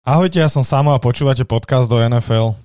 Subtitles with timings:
[0.00, 2.56] Ahojte, ja som Samo a počúvate podcast do NFL.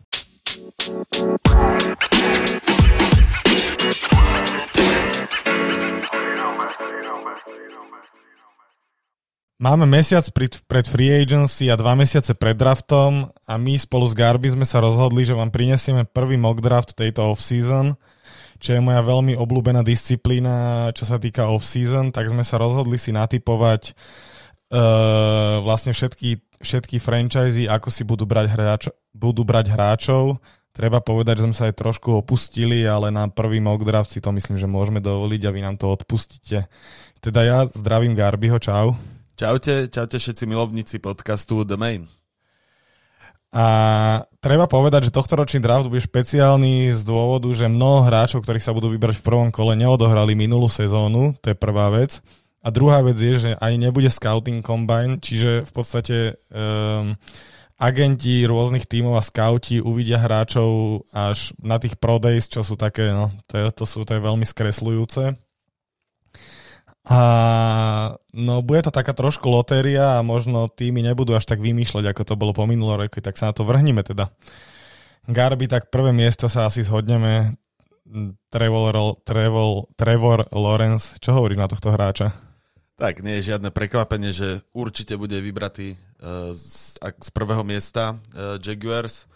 [9.60, 14.56] Máme mesiac pred, free agency a dva mesiace pred draftom a my spolu s Garby
[14.56, 18.00] sme sa rozhodli, že vám prinesieme prvý mock draft tejto off-season,
[18.64, 23.12] čo je moja veľmi obľúbená disciplína, čo sa týka off-season, tak sme sa rozhodli si
[23.12, 23.92] natypovať
[24.72, 30.40] uh, vlastne všetky všetky franchise, ako si budú brať, hráč, budú brať hráčov.
[30.76, 34.36] Treba povedať, že sme sa aj trošku opustili, ale na prvý mock draft si to
[34.36, 36.68] myslím, že môžeme dovoliť a vy nám to odpustíte.
[37.24, 38.92] Teda ja zdravím Garbyho, čau.
[39.40, 42.12] Čaute, čaute všetci milovníci podcastu The Main.
[43.56, 43.68] A
[44.44, 48.76] treba povedať, že tohto ročný draft bude špeciálny z dôvodu, že mnoho hráčov, ktorých sa
[48.76, 52.20] budú vybrať v prvom kole, neodohrali minulú sezónu, to je prvá vec.
[52.66, 56.18] A druhá vec je, že ani nebude scouting combine, čiže v podstate
[56.50, 57.14] um,
[57.78, 63.14] agenti rôznych tímov a scouti uvidia hráčov až na tých pro days, čo sú také,
[63.14, 65.38] no, to, to sú to je veľmi skresľujúce.
[67.06, 67.20] A
[68.34, 72.34] no, bude to taká trošku lotéria a možno týmy nebudú až tak vymýšľať, ako to
[72.34, 74.34] bolo po minulom roku, tak sa na to vrhneme teda.
[75.30, 77.62] Garby, tak prvé miesto sa asi zhodneme.
[78.50, 82.55] Trevor, Trevor, Trevor Lawrence, čo hovoríš na tohto hráča?
[82.96, 88.56] Tak nie je žiadne prekvapenie, že určite bude vybratý uh, z, z prvého miesta uh,
[88.56, 89.28] Jaguars.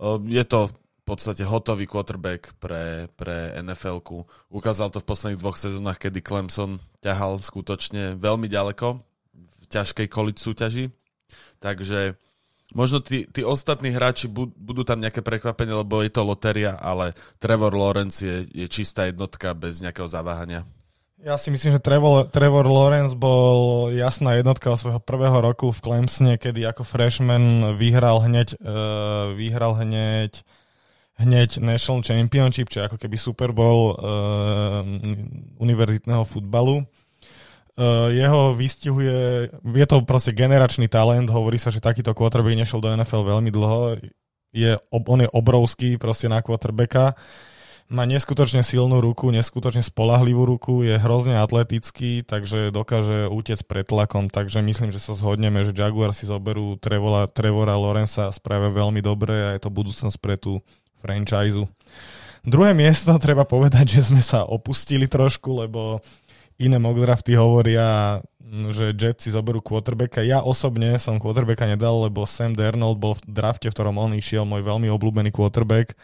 [0.00, 4.24] Uh, je to v podstate hotový quarterback pre, pre NFL-ku.
[4.48, 8.98] Ukázal to v posledných dvoch sezónach, kedy Clemson ťahal skutočne veľmi ďaleko
[9.36, 10.90] v ťažkej količ súťaži.
[11.60, 12.16] Takže
[12.72, 17.76] možno tí, tí ostatní hráči budú tam nejaké prekvapenie, lebo je to lotéria, ale Trevor
[17.76, 20.66] Lawrence je, je čistá jednotka bez nejakého zaváhania.
[21.26, 25.82] Ja si myslím, že Trevor, Trevor Lawrence bol jasná jednotka od svojho prvého roku v
[25.82, 30.46] Clemsone, kedy ako freshman vyhral hneď, uh, vyhral hneď
[31.18, 34.86] hneď National Championship, čo ako keby Super Bowl uh,
[35.58, 36.86] univerzitného futbalu.
[37.74, 42.94] Uh, jeho vystihuje, je to proste generačný talent, hovorí sa, že takýto quarterback nešiel do
[42.94, 43.98] NFL veľmi dlho,
[44.54, 47.18] je, on je obrovský proste na quarterbacka
[47.86, 54.26] má neskutočne silnú ruku, neskutočne spolahlivú ruku, je hrozne atletický, takže dokáže útec pred tlakom,
[54.26, 59.34] takže myslím, že sa zhodneme, že Jaguar si zoberú Trevora, Trevora Lorenza spravia veľmi dobre
[59.34, 60.58] a je to budúcnosť pre tú
[60.98, 61.62] franchise.
[62.42, 66.02] Druhé miesto, treba povedať, že sme sa opustili trošku, lebo
[66.58, 68.18] iné mock drafty hovoria,
[68.74, 70.26] že Jets si zoberú quarterbacka.
[70.26, 74.42] Ja osobne som quarterbacka nedal, lebo Sam Darnold bol v drafte, v ktorom on išiel,
[74.42, 75.94] môj veľmi obľúbený quarterback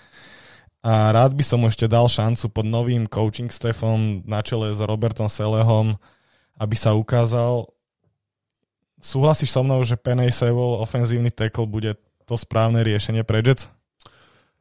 [0.82, 5.30] a rád by som ešte dal šancu pod novým coaching staffom na čele s Robertom
[5.30, 5.94] Selehom,
[6.58, 7.70] aby sa ukázal.
[8.98, 11.94] Súhlasíš so mnou, že Penny Sewell, ofenzívny tackle, bude
[12.26, 13.70] to správne riešenie pre Jets?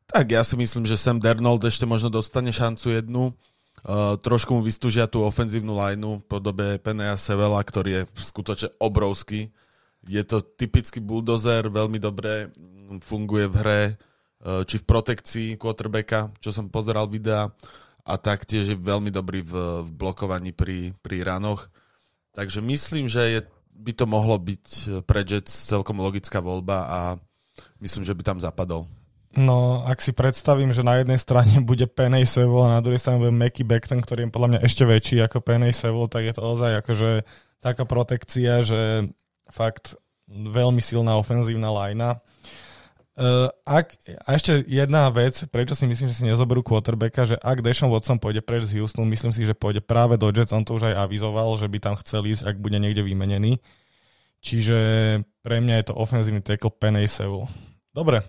[0.05, 3.33] Tak ja si myslím, že Sam Dernold ešte možno dostane šancu jednu.
[3.81, 9.49] Uh, trošku mu vystúžia tú ofenzívnu lineu v podobe Peneja Sevela, ktorý je skutočne obrovský.
[10.05, 12.53] Je to typický bulldozer, veľmi dobre
[13.01, 13.81] funguje v hre,
[14.41, 17.49] či v protekcii quarterbacka, čo som pozeral videa,
[18.01, 21.69] a taktiež je veľmi dobrý v, v blokovaní pri, pri ranoch.
[22.33, 23.39] Takže myslím, že je,
[23.77, 24.65] by to mohlo byť
[25.05, 26.99] pre Jets celkom logická voľba a
[27.83, 28.89] myslím, že by tam zapadol.
[29.31, 33.21] No, ak si predstavím, že na jednej strane bude Penny Seville a na druhej strane
[33.21, 36.41] bude Mackie Beckton, ktorý je podľa mňa ešte väčší ako Penny Seville, tak je to
[36.41, 37.21] ozaj akože
[37.61, 39.05] taká protekcia, že
[39.53, 39.93] fakt
[40.31, 42.17] veľmi silná ofenzívna lajna.
[42.17, 42.70] Uh,
[43.67, 43.85] ak,
[44.23, 48.17] a ešte jedna vec, prečo si myslím, že si nezoberú quarterbacka, že ak Deshaun Watson
[48.17, 51.05] pôjde preč z Houston, myslím si, že pôjde práve do Jets, on to už aj
[51.05, 53.59] avizoval, že by tam chcel ísť, ak bude niekde vymenený.
[54.41, 54.77] Čiže
[55.45, 57.45] pre mňa je to ofenzívny tackle Penny Sewell.
[57.93, 58.25] Dobre.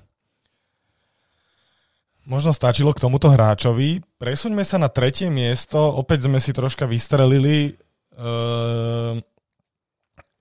[2.29, 4.05] Možno stačilo k tomuto hráčovi.
[4.21, 5.79] Presuňme sa na tretie miesto.
[5.79, 7.75] Opäť sme si troška vystrelili.
[8.13, 9.19] Uh,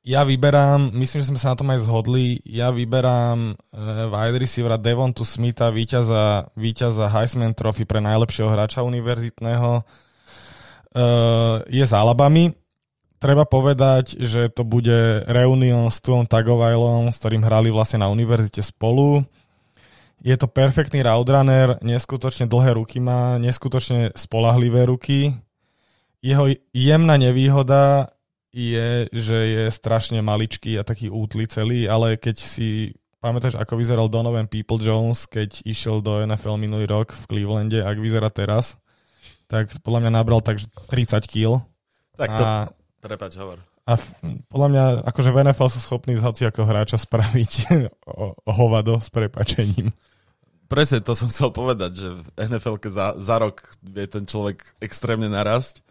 [0.01, 4.81] ja vyberám, myslím, že sme sa na tom aj zhodli, ja vyberám uh, wide receivera
[4.81, 9.85] Devontu Smitha, víťaza, víťaza Heisman Trophy pre najlepšieho hráča univerzitného.
[10.91, 12.57] Uh, je z Alabamy.
[13.21, 18.65] Treba povedať, že to bude reunion s Tuom Tagovajlom, s ktorým hrali vlastne na univerzite
[18.65, 19.21] spolu.
[20.25, 25.37] Je to perfektný roadrunner, neskutočne dlhé ruky má, neskutočne spolahlivé ruky.
[26.25, 28.09] Jeho jemná nevýhoda
[28.51, 32.91] je, že je strašne maličký a taký útly celý, ale keď si
[33.23, 37.97] pamätáš, ako vyzeral Donovan People Jones, keď išiel do NFL minulý rok v Clevelande, ak
[38.01, 38.75] vyzerá teraz,
[39.45, 41.63] tak podľa mňa nabral tak 30 kg.
[42.17, 42.67] Tak to, a,
[42.99, 43.61] prepač, hovor.
[43.85, 44.05] A v,
[44.49, 47.51] podľa mňa, akože v NFL sú schopní z hoci ako hráča spraviť
[48.59, 49.93] hovado s prepačením.
[50.71, 55.27] Presne to som chcel povedať, že v NFL za, za rok vie ten človek extrémne
[55.27, 55.83] narásť.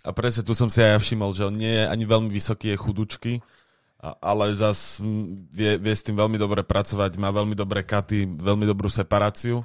[0.00, 2.82] A presne tu som si aj všimol, že on nie je ani veľmi vysoký, je
[2.82, 3.32] chudučky,
[4.00, 4.96] a, ale zas
[5.52, 9.60] vie, vie s tým veľmi dobre pracovať, má veľmi dobré katy, veľmi dobrú separáciu.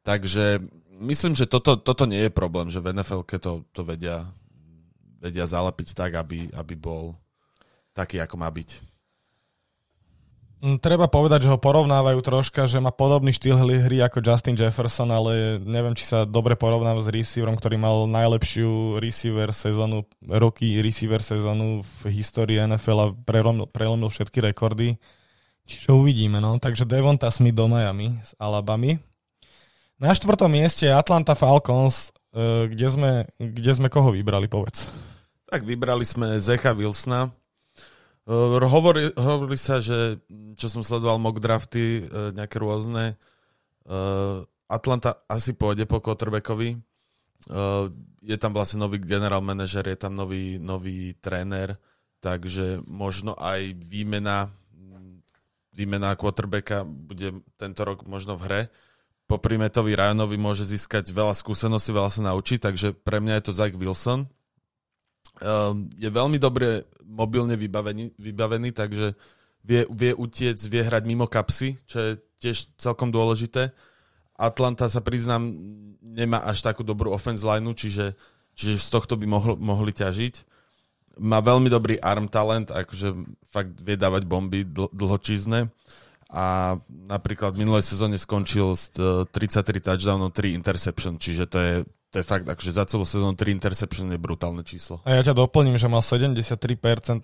[0.00, 0.64] Takže
[1.04, 4.24] myslím, že toto, toto nie je problém, že v NFL to, to vedia,
[5.20, 7.12] vedia zalepiť tak, aby, aby bol
[7.92, 8.89] taký, ako má byť.
[10.60, 15.08] Mm, treba povedať, že ho porovnávajú troška, že má podobný štýl hry ako Justin Jefferson,
[15.08, 21.24] ale neviem, či sa dobre porovnáva s receiverom, ktorý mal najlepšiu receiver sezónu, roky receiver
[21.24, 25.00] sezónu v histórii NFL a prelomil, prelomil všetky rekordy.
[25.64, 26.60] Čiže uvidíme, no.
[26.60, 29.00] Takže Devonta Smith do Miami s Alabamy.
[29.96, 33.10] Na štvrtom mieste je Atlanta Falcons, e, kde sme,
[33.40, 34.92] kde sme koho vybrali, povedz.
[35.48, 37.32] Tak vybrali sme Zecha Wilsona,
[38.30, 40.22] hovorí, hovorí sa, že
[40.54, 43.18] čo som sledoval mock drafty uh, nejaké rôzne,
[43.90, 46.78] uh, Atlanta asi pôjde po quarterbackovi.
[47.50, 47.90] Uh,
[48.22, 51.74] je tam vlastne nový general manažer, je tam nový, nový tréner,
[52.22, 54.52] takže možno aj výmena
[55.80, 58.62] výmena quarterbacka bude tento rok možno v hre.
[59.30, 63.52] Po Metovi Ryanovi môže získať veľa skúseností, veľa sa naučiť, takže pre mňa je to
[63.54, 64.26] Zach Wilson.
[65.40, 69.16] Um, je veľmi dobre mobilne vybavený, vybavený takže
[69.64, 73.72] vie, vie utiec, vie hrať mimo kapsy, čo je tiež celkom dôležité.
[74.40, 75.52] Atlanta sa priznám,
[76.00, 78.16] nemá až takú dobrú offense lineu, čiže,
[78.56, 80.48] čiže z tohto by mohol, mohli ťažiť.
[81.20, 83.12] Má veľmi dobrý arm talent, akože
[83.52, 85.68] fakt vie dávať bomby dl- dlhočízne
[86.30, 91.74] a napríklad v minulej sezóne skončil s 33 touchdownov, 3 interception, čiže to je
[92.10, 94.98] to je fakt, akože za celú sezónu 3 interception je brutálne číslo.
[95.06, 96.58] A ja ťa doplním, že mal 73%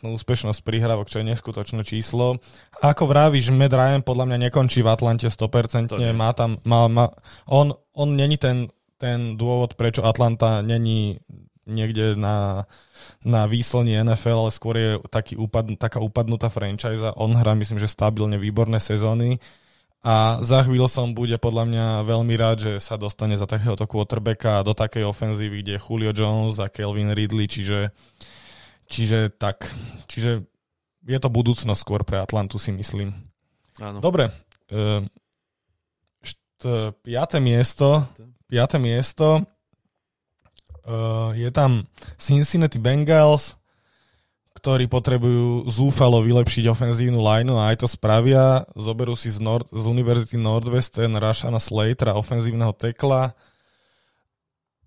[0.06, 2.38] úspešnosť prihrávok, čo je neskutočné číslo.
[2.79, 7.11] A ako vravíš, Matt Ryan podľa mňa nekončí v Atlante 100%, má tam, má, má,
[7.50, 11.19] on, on není ten, ten dôvod, prečo Atlanta není
[11.67, 12.71] niekde na,
[13.27, 17.03] na výslni NFL, ale skôr je taký upad, taká upadnutá franchise.
[17.19, 19.43] On hrá, myslím, že stabilne výborné sezóny
[20.06, 24.62] a za chvíľu som bude podľa mňa veľmi rád, že sa dostane za takéhoto quarterbacka
[24.62, 27.91] do takej ofenzívy, kde je Julio Jones a Kelvin Ridley, čiže,
[28.87, 29.67] čiže tak.
[30.06, 30.47] Čiže
[31.11, 33.11] je to budúcnosť skôr pre Atlantu, si myslím.
[33.82, 33.99] Áno.
[33.99, 34.31] Dobre.
[34.70, 35.03] Uh,
[36.23, 38.06] št, piaté miesto.
[38.47, 39.43] Piaté miesto.
[40.87, 41.82] Uh, je tam
[42.14, 43.59] Cincinnati Bengals,
[44.56, 48.64] ktorí potrebujú zúfalo vylepšiť ofenzívnu lineu a aj to spravia.
[48.73, 53.37] Zoberú si z, Nord, z Univerzity Nordwestern Rashana Slatera, ofenzívneho tekla.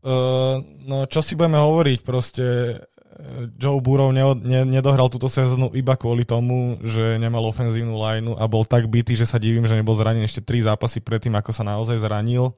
[0.02, 5.76] Uh, no čo si budeme hovoriť, proste e, Joe Burrow ne, ne, nedohral túto sezónu
[5.76, 9.76] iba kvôli tomu, že nemal ofenzívnu lineu a bol tak bitý, že sa divím, že
[9.76, 12.56] nebol zranený ešte 3 zápasy predtým, ako sa naozaj zranil.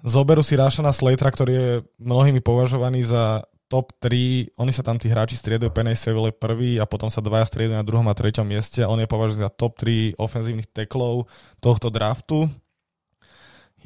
[0.00, 1.68] Zoberú si Rashana Slatera, ktorý je
[2.00, 6.90] mnohými považovaný za top 3, oni sa tam tí hráči striedajú, Penny Seville prvý a
[6.90, 9.78] potom sa dvaja striedajú na druhom a treťom mieste a on je považovaný za top
[9.78, 11.30] 3 ofenzívnych teklov
[11.62, 12.50] tohto draftu.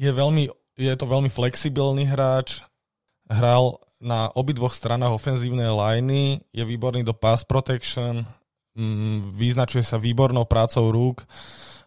[0.01, 2.65] Je, veľmi, je to veľmi flexibilný hráč,
[3.29, 8.25] hral na obidvoch stranách ofenzívnej liney, je výborný do pass protection,
[8.73, 11.23] mm, vyznačuje sa výbornou prácou rúk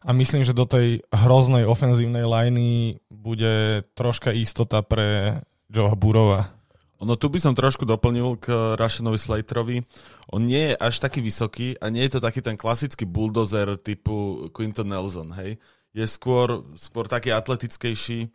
[0.07, 6.58] a myslím, že do tej hroznej ofenzívnej liney bude troška istota pre Joe Burova.
[6.99, 9.87] Ono tu by som trošku doplnil k Rashanovi Slaterovi.
[10.35, 14.51] On nie je až taký vysoký a nie je to taký ten klasický bulldozer typu
[14.51, 15.63] Quinton Nelson, hej.
[15.95, 18.29] Je skôr, skôr taký atletickejší.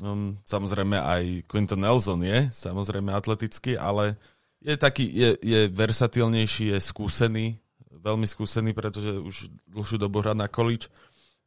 [0.00, 4.20] Um, samozrejme aj Quinton Nelson je samozrejme atletický, ale
[4.60, 7.56] je taký, je, je versatilnejší, je skúsený,
[7.96, 10.92] veľmi skúsený, pretože už dlhšiu dobu hrá na college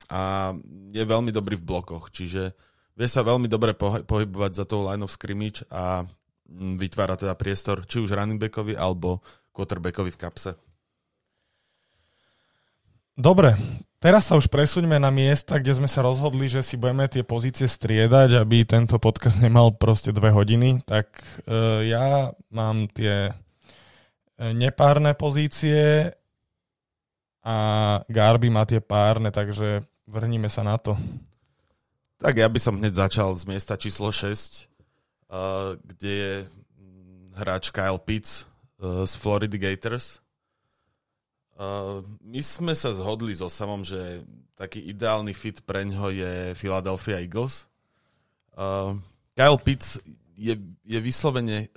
[0.09, 0.53] a
[0.89, 2.57] je veľmi dobrý v blokoch, čiže
[2.97, 6.09] vie sa veľmi dobre pohybovať za tou line of scrimmage a
[6.57, 9.21] vytvára teda priestor či už running backovi alebo
[9.53, 10.51] quarterbackovi v kapse.
[13.19, 13.59] Dobre,
[13.99, 17.67] teraz sa už presuňme na miesta, kde sme sa rozhodli, že si budeme tie pozície
[17.67, 20.79] striedať, aby tento podcast nemal proste dve hodiny.
[20.87, 21.07] Tak
[21.43, 23.33] uh, ja mám tie e,
[24.55, 26.15] nepárne pozície
[27.43, 27.57] a
[28.07, 30.95] Garby má tie párne, takže vrníme sa na to.
[32.23, 34.68] Tak ja by som hneď začal z miesta číslo 6 uh,
[35.85, 38.49] kde je mm, hráč Kyle Pitts
[38.81, 40.17] uh, z Florida Gators.
[41.59, 44.25] Uh, my sme sa zhodli so samom, že
[44.57, 47.63] taký ideálny fit pre ňo je Philadelphia Eagles.
[49.39, 50.03] Kyle Pitts
[50.35, 50.51] je,
[50.83, 51.71] je vyslovene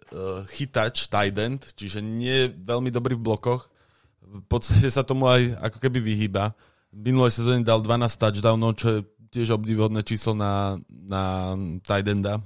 [0.51, 3.71] chytač, tight end, čiže nie je veľmi dobrý v blokoch.
[4.19, 6.59] V podstate sa tomu aj ako keby vyhýba.
[6.91, 11.55] V minulej sezóne dal 12 touchdownov, čo je tiež obdivodné číslo na, na
[11.87, 12.43] tight enda.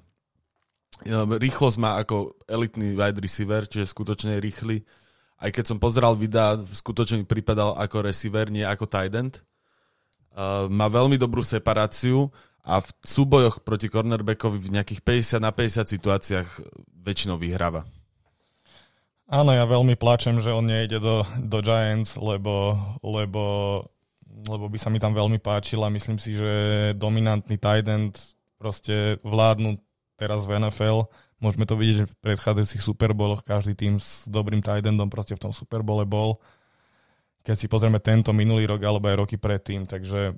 [1.36, 4.76] Rýchlosť má ako elitný wide receiver, čiže skutočne je rýchly.
[5.36, 9.44] Aj keď som pozeral videa, skutočne mi pripadal ako receiver, nie ako tight end.
[10.36, 12.32] Uh, má veľmi dobrú separáciu
[12.64, 15.00] a v súbojoch proti cornerbackovi v nejakých
[15.38, 16.48] 50 na 50 situáciách
[17.04, 17.84] väčšinou vyhráva.
[19.26, 23.42] Áno, ja veľmi plačem, že on nejde do, do Giants, lebo, lebo,
[24.22, 26.52] lebo by sa mi tam veľmi páčil a myslím si, že
[26.94, 28.14] dominantný tight end
[28.58, 29.78] proste vládnu
[30.16, 31.06] teraz v NFL.
[31.38, 35.36] Môžeme to vidieť, že v predchádzajúcich Super Bowloch každý tým s dobrým tight endom proste
[35.36, 36.40] v tom Super Bowle bol.
[37.44, 40.34] Keď si pozrieme tento minulý rok alebo aj roky predtým, takže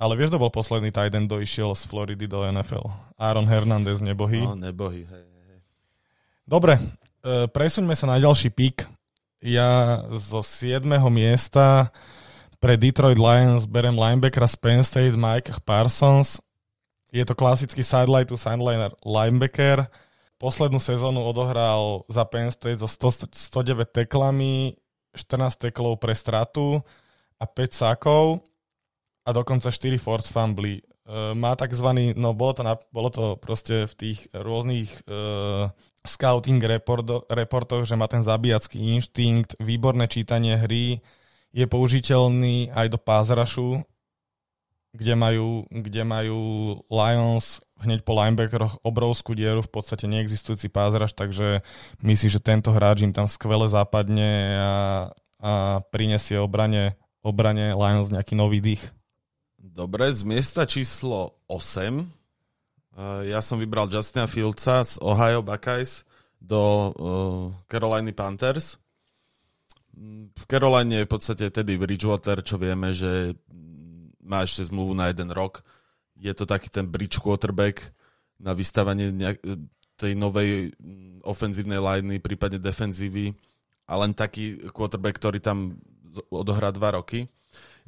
[0.00, 2.88] ale vieš, kto bol posledný tight end, doišiel z Floridy do NFL?
[3.20, 4.40] Aaron Hernandez, nebohý.
[4.40, 5.60] No, nebohý, hej, hej.
[6.48, 6.80] Dobre,
[7.20, 8.88] e, presuňme sa na ďalší pík.
[9.44, 10.88] Ja zo 7.
[11.12, 11.92] miesta
[12.60, 16.40] pre Detroit Lions berem linebackera z Penn State Mike Parsons.
[17.10, 19.90] Je to klasický sideline to sideline linebacker.
[20.40, 24.72] Poslednú sezónu odohral za Penn State so 100, 109 teklami,
[25.12, 26.80] 14 teklov pre stratu
[27.36, 28.40] a 5 sákov
[29.26, 30.80] a dokonca 4 force fumbly.
[31.10, 32.14] Uh, má tzv.
[32.14, 35.68] no bolo to, na, bolo to proste v tých rôznych uh,
[36.06, 41.02] scouting reporto, reportoch, že má ten zabíjacký inštinkt, výborné čítanie hry,
[41.50, 43.82] je použiteľný aj do pázrašu,
[44.90, 46.40] kde majú, kde majú
[46.90, 51.64] Lions hneď po linebackeroch obrovskú dieru, v podstate neexistujúci pázraž, takže
[52.04, 54.74] myslím, že tento hráč im tam skvele západne a,
[55.40, 55.52] a
[55.88, 58.84] prinesie obrane, obrane Lions nejaký nový dých.
[59.56, 62.20] Dobre, z miesta číslo 8
[63.24, 66.04] ja som vybral Justina Fieldsa z Ohio Buckeyes
[66.40, 68.76] do uh, Carolina Panthers.
[70.36, 73.36] V Caroline je v podstate Teddy Bridgewater, čo vieme, že
[74.30, 75.66] má ešte zmluvu na jeden rok.
[76.14, 77.90] Je to taký ten bridge quarterback
[78.38, 79.42] na vystavanie nejak,
[79.98, 80.72] tej novej
[81.26, 83.34] ofenzívnej liney, prípadne defenzívy
[83.90, 85.76] a len taký quarterback, ktorý tam
[86.30, 87.28] odohrá dva roky.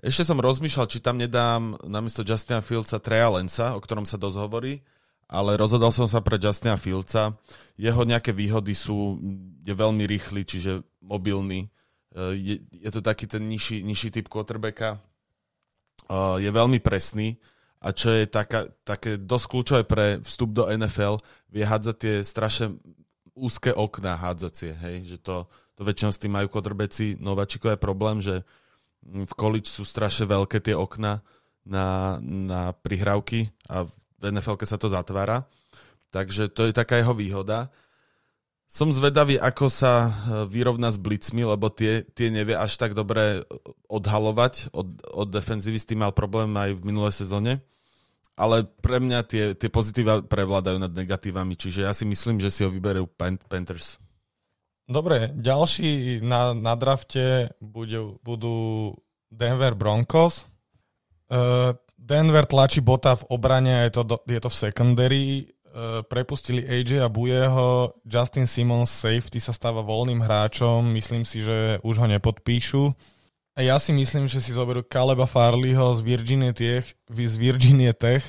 [0.02, 4.36] Ešte som rozmýšľal, či tam nedám namiesto Justina Fieldsa Treja Lensa, o ktorom sa dosť
[4.42, 4.82] hovorí,
[5.30, 7.38] ale rozhodol som sa pre Justina Fieldsa.
[7.78, 9.16] Jeho nejaké výhody sú,
[9.62, 11.70] je veľmi rýchly, čiže mobilný.
[12.12, 14.98] E, je, je to taký ten nižší, nižší typ quarterbacka.
[16.10, 17.38] Je veľmi presný
[17.82, 21.18] a čo je taká, také dosť kľúčové pre vstup do NFL,
[21.50, 22.78] vie hádzať tie strašne
[23.34, 27.18] úzke okná hádzacie, hej, že to, to väčšinou s tým majú quarterbacki.
[27.18, 28.46] Nováčikov je problém, že
[29.02, 31.26] v college sú strašne veľké tie okna
[31.66, 33.82] na, na prihrávky a
[34.22, 35.50] v nfl sa to zatvára.
[36.14, 37.72] Takže to je taká jeho výhoda.
[38.72, 40.10] Som zvedavý, ako sa e,
[40.48, 43.44] vyrovná s blitzmi, lebo tie, tie nevie až tak dobre
[43.84, 45.76] odhalovať od, od defenzívy.
[45.76, 47.60] S tým mal problém aj v minulej sezóne.
[48.32, 52.64] Ale pre mňa tie, tie pozitíva prevládajú nad negatívami, čiže ja si myslím, že si
[52.64, 54.00] ho vyberú Panthers.
[54.88, 58.96] Dobre, ďalší na, na drafte budú, budú
[59.28, 60.48] Denver Broncos.
[61.28, 65.24] Uh, Denver tlačí bota v obrane, je to, do, je to v secondary.
[65.72, 71.80] Uh, prepustili AJ a Bujeho, Justin Simmons safety sa stáva voľným hráčom, myslím si, že
[71.80, 72.92] už ho nepodpíšu.
[73.56, 78.20] A ja si myslím, že si zoberú Kaleba Farleyho z Virginia Tech, z Virginia Tech,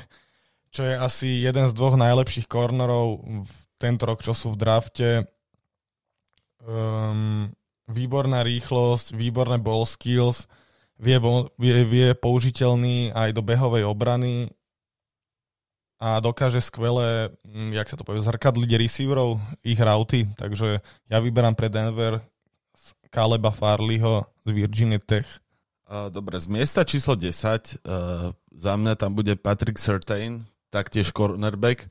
[0.72, 5.10] čo je asi jeden z dvoch najlepších kornerov v tento rok, čo sú v drafte.
[6.64, 7.52] Um,
[7.92, 10.48] výborná rýchlosť, výborné ball skills,
[10.96, 11.20] vie,
[11.60, 14.48] vie, vie použiteľný aj do behovej obrany
[16.04, 21.56] a dokáže skvele, mm, jak sa to povie, zrkadliť receiverov, ich rauty, takže ja vyberám
[21.56, 22.20] pre Denver
[23.08, 25.40] Kaleba Farleyho z Virginia Tech.
[26.10, 27.60] Dobre, z miesta číslo 10 uh, e,
[28.58, 30.42] za mňa tam bude Patrick Surtain,
[30.74, 31.86] taktiež cornerback.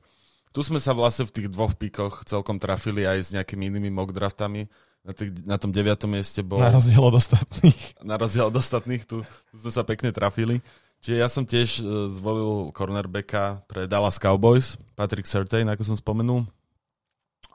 [0.51, 4.11] Tu sme sa vlastne v tých dvoch píkoch celkom trafili aj s nejakými inými mock
[4.11, 4.67] draftami.
[5.07, 6.59] Na, tých, na tom deviatom mieste bol...
[6.59, 7.81] Na rozdiel od ostatných.
[8.03, 10.59] Na rozdiel od ostatných, tu, tu sme sa pekne trafili.
[11.03, 16.47] Čiže ja som tiež uh, zvolil cornerbacka pre Dallas Cowboys, Patrick Surtain, ako som spomenul.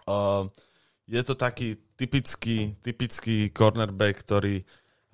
[0.04, 0.44] Uh,
[1.08, 4.60] je to taký typický, typický cornerback, ktorý,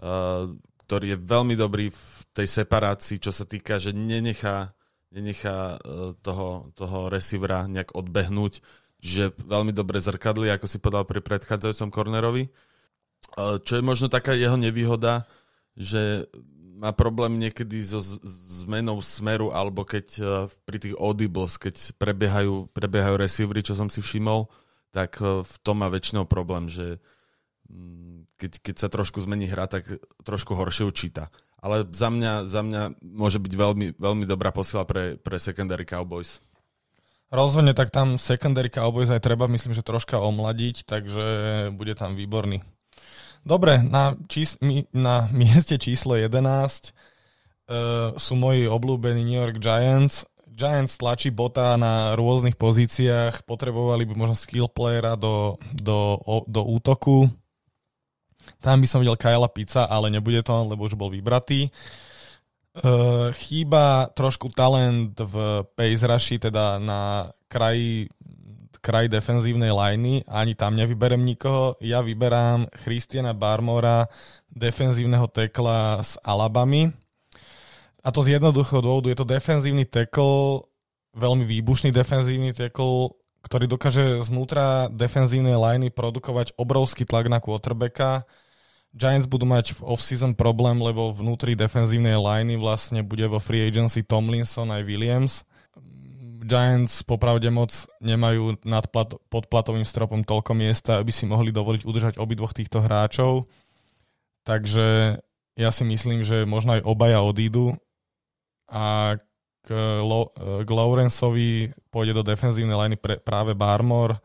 [0.03, 0.51] uh,
[0.83, 4.75] ktorý je veľmi dobrý v tej separácii, čo sa týka, že nenechá
[5.15, 8.59] nenechá e, toho, toho receivera nejak odbehnúť,
[8.99, 12.43] že veľmi dobre zrkadli, ako si povedal pri predchádzajúcom kornerovi.
[12.45, 12.51] E,
[13.63, 15.31] čo je možno taká jeho nevýhoda,
[15.79, 16.27] že
[16.85, 18.05] má problém niekedy so
[18.61, 24.05] zmenou smeru, alebo keď uh, pri tých audibles, keď prebiehajú, prebiehajú receivery, čo som si
[24.05, 24.53] všimol,
[24.93, 27.01] tak uh, v tom má väčšinou problém, že
[27.73, 29.89] um, keď, keď sa trošku zmení hra, tak
[30.29, 31.33] trošku horšie učíta.
[31.65, 36.45] Ale za mňa, za mňa môže byť veľmi, veľmi dobrá posila pre, pre secondary Cowboys.
[37.33, 41.25] Rozhodne, tak tam secondary Cowboys aj treba, myslím, že troška omladiť, takže
[41.73, 42.61] bude tam výborný.
[43.45, 44.57] Dobre, na, čís,
[44.97, 46.93] na mieste číslo 11 uh, e,
[48.17, 50.25] sú moji obľúbení New York Giants.
[50.49, 56.63] Giants tlačí bota na rôznych pozíciách, potrebovali by možno skill playera do, do, o, do
[56.65, 57.29] útoku.
[58.65, 61.69] Tam by som videl Kyla Pizza, ale nebude to lebo už bol vybratý.
[62.75, 68.11] Uh, chýba trošku talent v pace rushi, teda na kraji
[68.85, 71.81] kraj defenzívnej lajny, ani tam nevyberem nikoho.
[71.81, 74.13] Ja vyberám Christiana Barmora,
[74.53, 76.93] defenzívneho tekla z Alabamy.
[78.05, 79.09] A to z jednoduchého dôvodu.
[79.09, 80.69] Je to defenzívny tackle,
[81.17, 88.29] veľmi výbušný defenzívny tackle, ktorý dokáže znútra defenzívnej lajny produkovať obrovský tlak na quarterbacka.
[88.93, 94.05] Giants budú mať v off-season problém, lebo vnútri defenzívnej lajny vlastne bude vo free agency
[94.05, 95.49] Tomlinson aj Williams
[96.45, 97.73] Giants popravde moc
[98.05, 102.85] nemajú nad plat, pod platovým stropom toľko miesta, aby si mohli dovoliť udržať obidvoch týchto
[102.85, 103.49] hráčov.
[104.45, 105.19] Takže
[105.57, 107.73] ja si myslím, že možno aj obaja odídu
[108.69, 109.17] a
[109.65, 109.69] k,
[110.05, 114.21] Lo, k Lawrenceovi pôjde do defenzívnej liney pre, práve Barmore,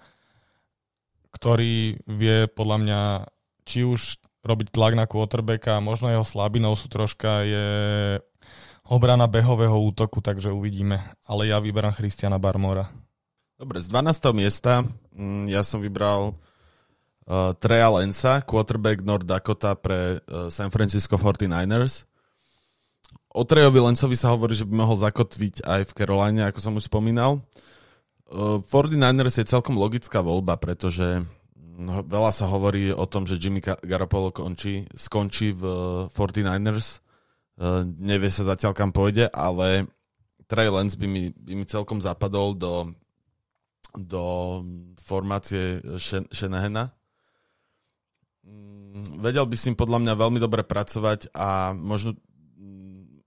[1.31, 3.01] ktorý vie podľa mňa
[3.63, 7.67] či už robiť tlak na quarterbacka, možno jeho slabinou sú troška je
[8.89, 10.97] obrana behového útoku, takže uvidíme.
[11.29, 12.89] Ale ja vyberám Christiana Barmora.
[13.55, 14.33] Dobre, z 12.
[14.33, 14.81] miesta
[15.13, 22.09] mm, ja som vybral uh, Treja Lensa, quarterback North Dakota pre uh, San Francisco 49ers.
[23.29, 26.89] O Trejovi Lensovi sa hovorí, že by mohol zakotviť aj v Caroline, ako som už
[26.89, 27.45] spomínal.
[28.25, 31.21] Uh, 49ers je celkom logická voľba, pretože
[31.77, 37.08] no, veľa sa hovorí o tom, že Jimmy Garoppolo končí, skončí v uh, 49ers Eh,
[37.99, 39.91] nevie sa zatiaľ kam pôjde, ale
[40.47, 42.95] Trey Lance by mi, by mi celkom zapadol do,
[43.93, 44.23] do
[45.03, 45.83] formácie
[46.31, 46.95] Shanahana.
[48.47, 52.15] Mm, vedel by si podľa mňa veľmi dobre pracovať a možno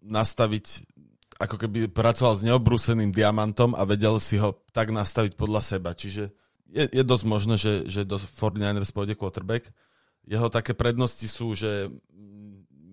[0.02, 0.66] nastaviť,
[1.38, 5.94] ako keby pracoval s neobrúseným diamantom a vedel si ho tak nastaviť podľa seba.
[5.94, 6.34] Čiže
[6.72, 9.68] je, je dosť možné, že, že do 49ers pôjde quarterback.
[10.26, 11.92] Jeho také prednosti sú, že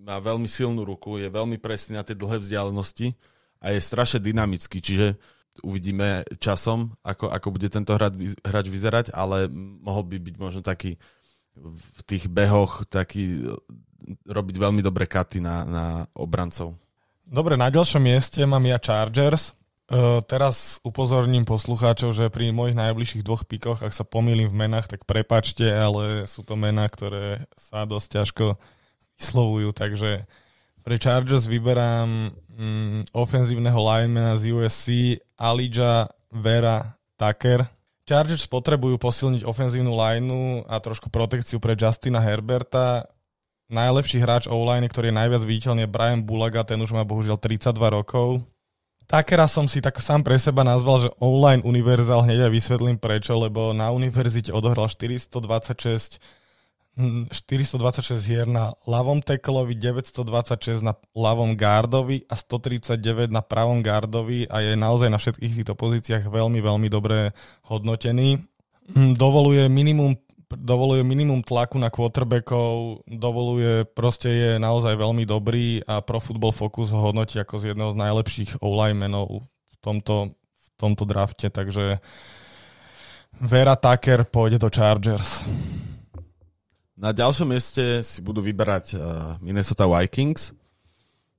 [0.00, 3.12] má veľmi silnú ruku, je veľmi presný na tie dlhé vzdialenosti
[3.60, 5.20] a je strašne dynamický, čiže
[5.60, 9.50] uvidíme časom, ako, ako bude tento hráč vyzerať, ale
[9.84, 10.96] mohol by byť možno taký
[11.60, 13.44] v tých behoch taký
[14.24, 15.84] robiť veľmi dobré katy na, na
[16.16, 16.78] obrancov.
[17.26, 19.52] Dobre, na ďalšom mieste mám ja Chargers.
[19.90, 24.86] Uh, teraz upozorním poslucháčov, že pri mojich najbližších dvoch pikoch, ak sa pomýlim v menách,
[24.86, 28.46] tak prepačte, ale sú to mená, ktoré sa dosť ťažko
[29.20, 30.24] vyslovujú, takže
[30.80, 34.86] pre Chargers vyberám mm, ofenzívneho linemana z USC
[35.36, 37.68] Alija Vera Tucker.
[38.08, 43.06] Chargers potrebujú posilniť ofenzívnu lineu a trošku protekciu pre Justina Herberta.
[43.70, 47.70] Najlepší hráč o-line, ktorý je najviac viditeľný, je Brian Bulaga, ten už má bohužiaľ 32
[47.70, 48.42] rokov.
[49.06, 53.38] Takera som si tak sám pre seba nazval, že online univerzál, hneď aj vysvetlím prečo,
[53.38, 56.18] lebo na univerzite odohral 426
[56.98, 64.60] 426 hier na ľavom teklovi, 926 na ľavom gardovi a 139 na pravom gardovi a
[64.60, 67.32] je naozaj na všetkých týchto pozíciách veľmi, veľmi dobre
[67.70, 68.42] hodnotený.
[68.92, 70.18] Hm, dovoluje minimum
[70.50, 76.90] dovoluje minimum tlaku na quarterbackov, dovoluje, proste je naozaj veľmi dobrý a Pro Football Focus
[76.90, 82.02] ho hodnotí ako z jedného z najlepších o-linemenov v tomto, v tomto drafte, takže
[83.38, 85.46] Vera Tucker pôjde do Chargers.
[87.00, 89.00] Na ďalšom mieste si budú vyberať uh,
[89.40, 90.52] Minnesota Vikings.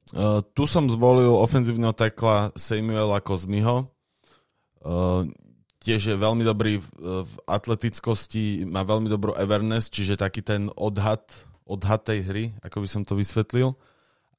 [0.09, 3.85] Uh, tu som zvolil ofenzívneho tekla Samuela Kozmiho.
[4.81, 5.29] Uh,
[5.85, 11.29] tiež je veľmi dobrý v atletickosti, má veľmi dobrú awareness, čiže taký ten odhad,
[11.65, 13.77] odhad tej hry, ako by som to vysvetlil.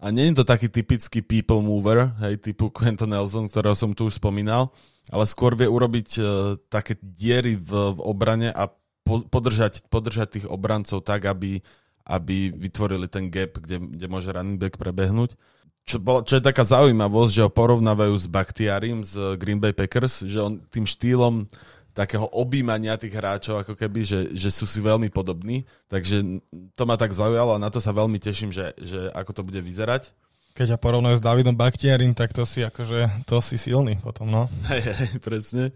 [0.02, 4.10] A nie je to taký typický people mover, hej, typu Quentin Nelson, ktorého som tu
[4.10, 4.74] už spomínal,
[5.06, 6.26] ale skôr vie urobiť uh,
[6.66, 8.66] také diery v, v obrane a
[9.04, 11.60] podržať, podržať tých obrancov tak, aby,
[12.06, 15.34] aby vytvorili ten gap, kde, kde môže running back prebehnúť.
[15.82, 20.22] Čo, bol, čo je taká zaujímavosť, že ho porovnávajú s Bakhtiarim z Green Bay Packers,
[20.22, 21.50] že on tým štýlom
[21.92, 25.68] takého objímania tých hráčov, ako keby, že, že sú si veľmi podobní.
[25.92, 26.40] Takže
[26.72, 29.60] to ma tak zaujalo a na to sa veľmi teším, že, že ako to bude
[29.60, 30.08] vyzerať.
[30.52, 34.48] Keď ťa porovnajú s Davidom Bakhtiarim, tak to si akože, to si silný potom, no.
[34.72, 35.72] Hej, hej, presne.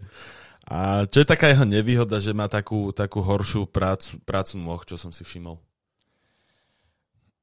[0.67, 4.99] A čo je taká jeho nevýhoda, že má takú, takú horšiu prácu, prácu nôh, čo
[4.99, 5.55] som si všimol?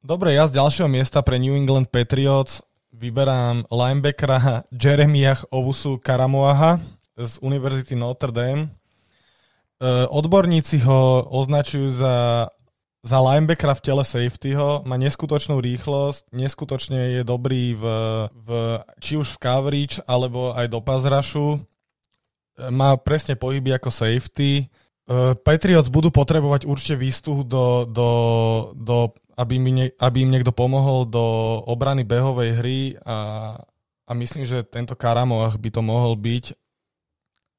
[0.04, 2.60] Dobre, ja z ďalšieho miesta pre New England Patriots
[2.92, 6.76] vyberám linebackera Jeremiah Ovusu Karamoaha
[7.16, 8.68] z Univerzity Notre Dame.
[8.68, 8.68] E,
[10.12, 12.14] odborníci ho označujú za
[13.04, 17.84] za linebackera v tele safetyho, má neskutočnú rýchlosť, neskutočne je dobrý v,
[18.32, 18.48] v,
[18.96, 21.60] či už v coverage, alebo aj do pazrašu.
[22.54, 24.70] Má presne pohyby ako safety.
[25.04, 28.08] Uh, Patriots budú potrebovať určite výstuhu do, do,
[28.78, 28.96] do
[29.36, 31.24] aby, mi ne, aby im niekto pomohol do
[31.68, 33.52] obrany behovej hry a,
[34.06, 36.44] a myslím, že tento Karamoach by to mohol byť.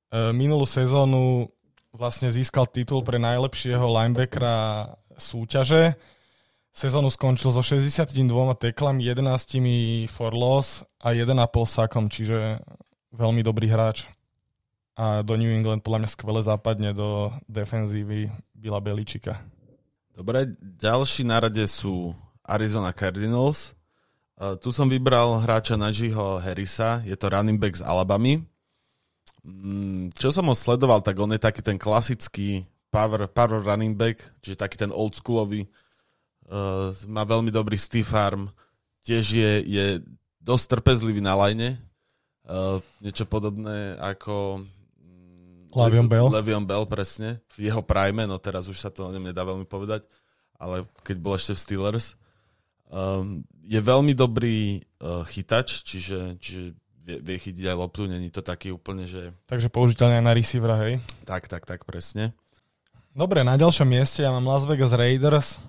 [0.10, 1.52] Uh, minulú sezónu
[1.94, 5.96] vlastne získal titul pre najlepšieho linebackera súťaže.
[6.76, 8.12] Sezónu skončil so 62
[8.60, 11.32] teklami, 11 for loss a 1,5
[11.64, 12.60] sakom, čiže
[13.16, 14.15] veľmi dobrý hráč.
[14.96, 19.44] A do New England podľa mňa skvele západne do defenzívy Bila Beličika.
[20.16, 23.76] Dobre, ďalší na rade sú Arizona Cardinals.
[24.40, 28.40] Uh, tu som vybral hráča Najiho Harrisa, je to running back z Alabamy.
[29.44, 34.24] Mm, čo som ho sledoval, tak on je taký ten klasický power, power running back,
[34.40, 35.68] čiže taký ten old schoolový.
[36.48, 38.48] Uh, má veľmi dobrý stiff arm,
[39.04, 39.86] tiež je, je
[40.40, 41.76] dosť trpezlivý na line.
[42.48, 44.64] Uh, niečo podobné ako
[45.76, 46.32] Levion Bell.
[46.32, 47.44] Levion Bell, presne.
[47.60, 50.08] V jeho prime, no teraz už sa to o ňom nedá veľmi povedať,
[50.56, 52.16] ale keď bol ešte v Steelers.
[52.88, 58.42] Um, je veľmi dobrý uh, chytač, čiže, čiže vie, vie chytiť aj loptu, není to
[58.42, 59.34] taký úplne, že...
[59.46, 61.02] Takže použiteľné aj na receivera, hej?
[61.26, 62.34] Tak, tak, tak, presne.
[63.16, 65.62] Dobre, na ďalšom mieste ja mám Las Vegas Raiders.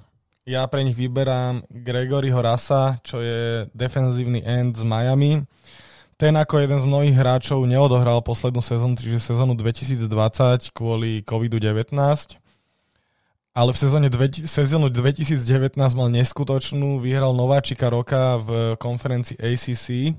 [0.46, 5.42] Ja pre nich vyberám Gregoryho Rasa, čo je defenzívny end z Miami.
[6.16, 11.92] Ten ako jeden z mnohých hráčov neodohral poslednú sezónu, čiže sezónu 2020 kvôli COVID-19.
[13.56, 14.08] Ale v sezóne
[14.48, 20.16] sezónu 2019 mal neskutočnú, vyhral nováčika roka v konferencii ACC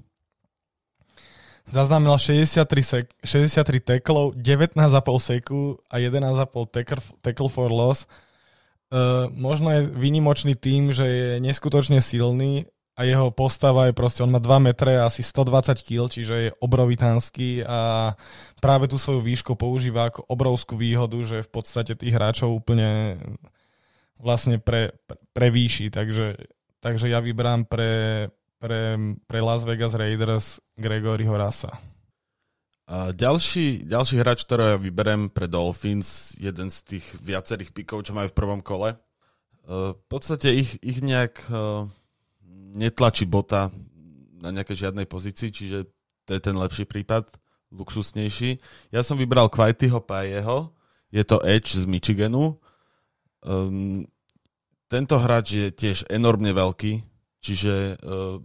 [1.67, 8.07] zaznamenal 63, sek- 63 teklov, 19,5 seku a 11,5 tackle, for loss.
[8.87, 14.33] Uh, možno je výnimočný tým, že je neskutočne silný a jeho postava je proste, on
[14.33, 18.11] má 2 metre asi 120 kg, čiže je obrovitánsky a
[18.57, 23.21] práve tú svoju výšku používa ako obrovskú výhodu, že v podstate tých hráčov úplne
[24.17, 26.41] vlastne pre, pre, prevýši, takže,
[26.81, 28.97] takže ja vybrám pre, pre,
[29.29, 31.77] pre Las Vegas Raiders Gregory Horasa.
[32.87, 38.15] A ďalší, ďalší hráč, ktorého ja vyberem pre Dolphins, jeden z tých viacerých pikov, čo
[38.15, 38.95] majú v prvom kole.
[38.95, 38.97] E,
[39.91, 41.91] v podstate ich, ich nejak e,
[42.57, 43.69] netlačí bota
[44.37, 45.89] na nejakej žiadnej pozícii, čiže
[46.27, 47.29] to je ten lepší prípad,
[47.73, 48.57] luxusnejší.
[48.91, 50.71] Ja som vybral Kvajtyho Pajeho,
[51.09, 52.59] je to Edge z Michiganu.
[53.43, 54.05] Um,
[54.87, 57.03] tento hráč je tiež enormne veľký,
[57.47, 58.43] Čiže uh,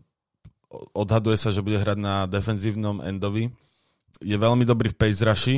[0.95, 3.51] odhaduje sa, že bude hrať na defenzívnom endovi.
[4.23, 5.57] Je veľmi dobrý v pace rushi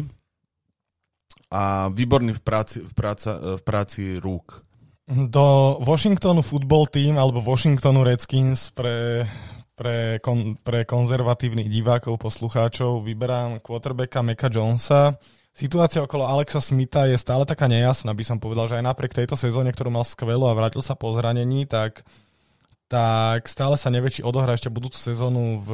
[1.52, 4.64] a výborný v práci, v, práca, v práci rúk.
[5.04, 9.28] Do Washingtonu football team alebo Washingtonu Redskins pre,
[9.76, 15.20] pre, kon, pre konzervatívnych divákov, poslucháčov vyberám quarterbacka Meka Jonesa.
[15.52, 19.36] Situácia okolo Alexa Smitha je stále taká nejasná, by som povedal, že aj napriek tejto
[19.36, 22.00] sezóne, ktorú mal skvelú a vrátil sa po zranení, tak
[22.88, 25.70] tak stále sa nevie, či odohrá ešte budúcu sezónu v,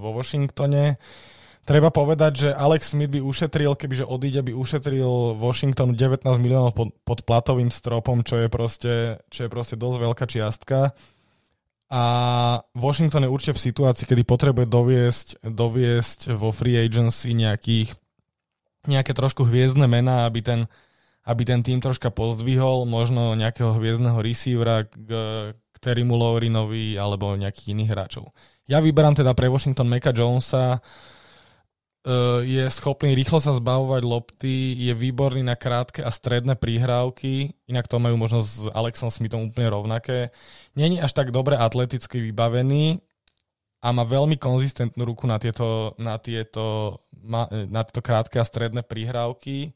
[0.00, 0.96] vo Washingtone.
[1.64, 6.92] Treba povedať, že Alex Smith by ušetril, kebyže odíde, by ušetril Washingtonu 19 miliónov pod,
[7.08, 8.94] pod platovým stropom, čo je, proste,
[9.32, 10.92] čo je proste dosť veľká čiastka.
[11.88, 12.04] A
[12.76, 17.96] Washington je určite v situácii, kedy potrebuje doviesť, doviesť vo free agency nejakých,
[18.84, 20.60] nejaké trošku hviezdne mená, aby ten,
[21.24, 25.08] aby ten tým troška pozdvihol, možno nejakého hviezdneho receivera, k,
[25.84, 28.32] Terimu Laurinovi alebo nejakých iných hráčov.
[28.64, 30.80] Ja vyberám teda pre Washington Meka Jonesa,
[32.44, 37.96] je schopný rýchlo sa zbavovať lopty, je výborný na krátke a stredné príhrávky, inak to
[37.96, 40.28] majú možno s Alexom Smithom úplne rovnaké.
[40.76, 43.00] Není až tak dobre atleticky vybavený
[43.80, 47.00] a má veľmi konzistentnú ruku na tieto, na tieto,
[47.72, 49.72] na tieto krátke a stredné príhrávky.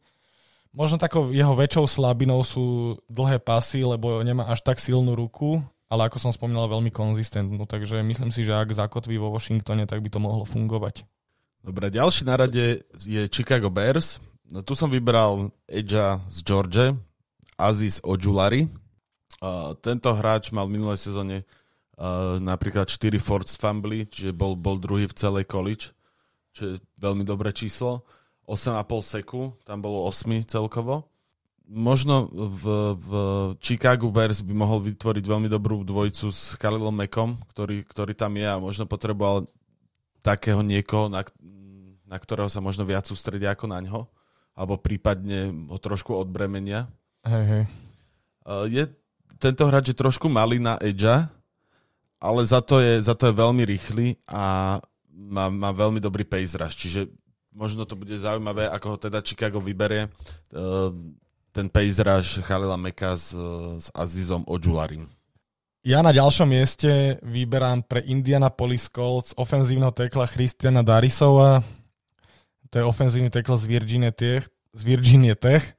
[0.77, 6.05] Možno takou jeho väčšou slabinou sú dlhé pasy, lebo nemá až tak silnú ruku, ale
[6.13, 10.13] ako som spomínal, veľmi konzistentnú, takže myslím si, že ak zakotví vo Washingtone, tak by
[10.13, 11.09] to mohlo fungovať.
[11.63, 14.23] Dobre, ďalší na rade je Chicago Bears.
[14.49, 16.97] No, tu som vybral Edgea z George,
[17.59, 18.71] Aziz Ojulari.
[19.39, 21.47] Uh, tento hráč mal v minulej sezóne
[21.99, 25.91] Uh, napríklad 4 force fumble, čiže bol, bol druhý v celej college,
[26.55, 28.07] čo je veľmi dobré číslo.
[28.47, 31.11] 8,5 seku, tam bolo 8 celkovo.
[31.67, 33.11] Možno v, v
[33.59, 38.47] Chicago Bears by mohol vytvoriť veľmi dobrú dvojicu s Khalilom Mekom, ktorý, ktorý tam je
[38.47, 39.51] a možno potreboval
[40.29, 41.25] takého niekoho, na,
[42.05, 44.05] na ktorého sa možno viac sústredia ako na ňo,
[44.53, 46.85] alebo prípadne ho trošku odbremenia.
[47.25, 47.65] Hej, hej.
[48.45, 48.85] Uh, je,
[49.41, 51.09] tento hráč je trošku malý na edge,
[52.21, 54.77] ale za to je, za to je veľmi rýchly a
[55.09, 57.09] má, má veľmi dobrý pace rush, čiže
[57.55, 60.13] možno to bude zaujímavé, ako ho teda Chicago vyberie.
[60.53, 60.93] Uh,
[61.51, 63.33] ten pace rush Chalila Meka s,
[63.81, 65.09] s Azizom Ojularim.
[65.87, 71.63] Ja na ďalšom mieste vyberám pre Indianapolis Colts ofenzívneho tekla Christiana Darisova.
[72.69, 74.51] To je ofenzívny tekl z Virginia Tech.
[74.75, 75.79] Z Virginia Tech.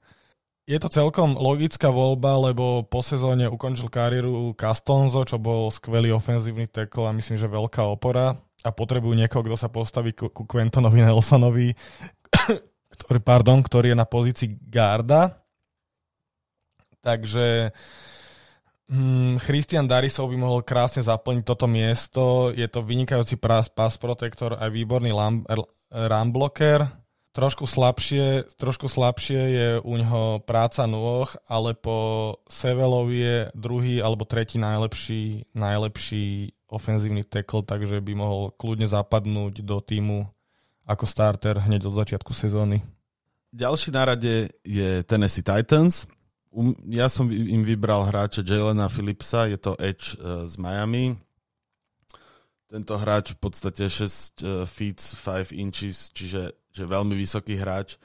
[0.69, 6.71] Je to celkom logická voľba, lebo po sezóne ukončil kariéru Castonzo, čo bol skvelý ofenzívny
[6.71, 11.03] tekl a myslím, že veľká opora a potrebujú niekoho, kto sa postaví ku, ku Quentonovi
[11.03, 11.75] Nelsonovi,
[12.95, 15.41] ktorý, pardon, ktorý je na pozícii garda.
[17.03, 17.75] Takže
[19.45, 22.49] Christian Darisov by mohol krásne zaplniť toto miesto.
[22.49, 25.45] Je to vynikajúci pass protektor aj výborný lam,
[25.93, 26.89] run blocker
[27.29, 34.25] Trošku slabšie, trošku slabšie je u ňoho práca nôh, ale po Sevelovi je druhý alebo
[34.25, 40.25] tretí najlepší, najlepší ofenzívny tackle, takže by mohol kľudne zapadnúť do týmu
[40.89, 42.81] ako starter hneď od začiatku sezóny.
[43.53, 46.09] Ďalší na rade je Tennessee Titans.
[46.49, 51.13] Um, ja som im vybral hráča Jalena Phillipsa, je to Edge uh, z Miami.
[52.69, 57.97] Tento hráč v podstate 6 uh, feet 5 inches, čiže že veľmi vysoký hráč.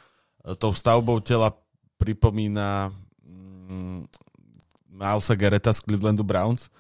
[0.43, 1.53] E, tou stavbou tela
[2.01, 2.91] pripomína
[3.23, 4.09] mm,
[4.91, 6.71] Milesa Gereta z Clevelandu Browns,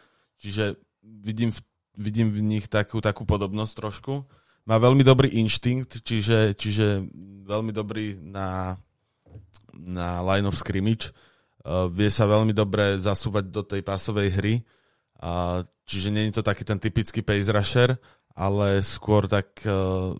[0.42, 1.60] čiže vidím v,
[1.94, 4.26] vidím v nich takú, takú podobnosť trošku.
[4.64, 7.04] Má veľmi dobrý inštinkt, čiže, čiže
[7.44, 8.80] veľmi dobrý na,
[9.76, 11.12] na line of scrimmage.
[11.64, 14.54] Uh, vie sa veľmi dobre zasúvať do tej pásovej hry,
[15.24, 17.96] uh, čiže nie je to taký ten typický pace rusher,
[18.36, 20.12] ale skôr tak uh,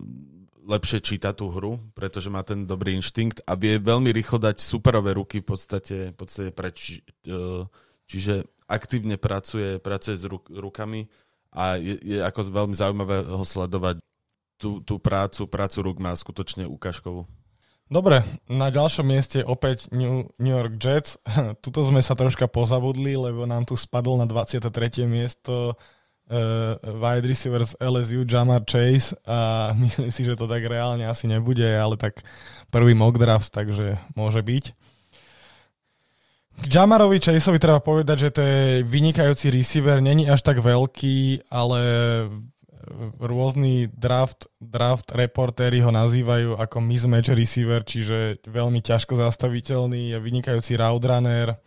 [0.65, 5.13] lepšie číta tú hru, pretože má ten dobrý inštinkt a vie veľmi rýchlo dať superové
[5.13, 7.39] ruky v podstate, v podstate preč, e,
[8.09, 11.05] čiže aktívne pracuje, pracuje s ruk, rukami
[11.53, 14.01] a je, je ako veľmi zaujímavé ho sledovať.
[14.55, 17.27] Tú, tú prácu, prácu ruk má skutočne ukážkovú.
[17.85, 21.21] Dobre, na ďalšom mieste opäť New, New York Jets.
[21.63, 25.05] Tuto sme sa troška pozabudli, lebo nám tu spadol na 23.
[25.05, 31.05] miesto uh, wide receiver z LSU Jamar Chase a myslím si, že to tak reálne
[31.05, 32.25] asi nebude, ale tak
[32.73, 34.65] prvý mock draft, takže môže byť.
[36.55, 41.79] K Jamarovi Chaseovi treba povedať, že to je vynikajúci receiver, není až tak veľký, ale
[43.19, 50.77] rôzni draft, draft reportéri ho nazývajú ako mismatch receiver, čiže veľmi ťažko zastaviteľný, je vynikajúci
[50.79, 51.57] route runner,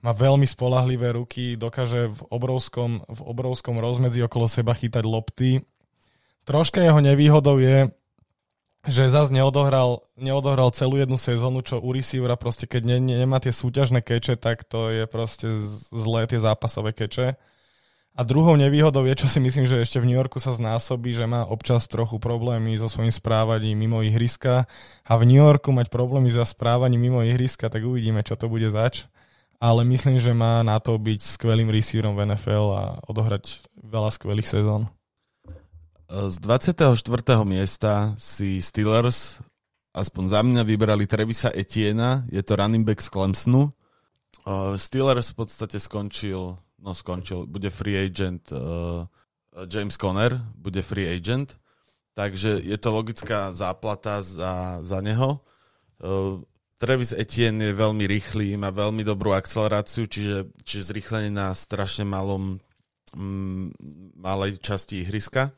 [0.00, 5.60] má veľmi spolahlivé ruky, dokáže v obrovskom, v obrovskom rozmedzi okolo seba chytať lopty.
[6.48, 7.92] Troška jeho nevýhodou je,
[8.88, 13.36] že zase neodohral, neodohral celú jednu sezónu, čo u receivera proste, keď ne, ne, nemá
[13.36, 15.52] tie súťažné keče, tak to je proste
[15.92, 17.36] zlé tie zápasové keče.
[18.20, 21.24] A druhou nevýhodou je, čo si myslím, že ešte v New Yorku sa znásobí, že
[21.24, 24.68] má občas trochu problémy so svojím správaním mimo ihriska.
[25.08, 28.68] A v New Yorku mať problémy za správaním mimo ihriska, tak uvidíme, čo to bude
[28.68, 29.08] zač
[29.60, 34.48] ale myslím, že má na to byť skvelým receiverom v NFL a odohrať veľa skvelých
[34.48, 34.88] sezón.
[36.10, 36.96] Z 24.
[37.44, 39.38] miesta si Steelers
[39.94, 43.70] aspoň za mňa vybrali Trevisa Etiena, je to running back z Clemsonu.
[44.80, 49.04] Steelers v podstate skončil, no skončil, bude free agent uh,
[49.68, 51.56] James Conner, bude free agent,
[52.14, 55.40] takže je to logická záplata za, za neho.
[56.00, 56.40] Uh,
[56.80, 62.56] Travis Etienne je veľmi rýchly, má veľmi dobrú akceleráciu, čiže, čiže zrýchlenie na strašne malom,
[63.12, 63.76] mm,
[64.16, 65.52] malej časti ihriska.